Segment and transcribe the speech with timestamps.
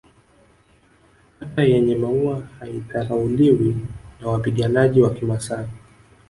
[1.39, 3.77] Hata yenye maua haidharauliwi
[4.21, 5.67] na wapiganaji wa kimasai